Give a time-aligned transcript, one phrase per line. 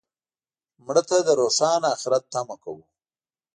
[0.85, 2.83] مړه ته د روښانه آخرت تمه کوو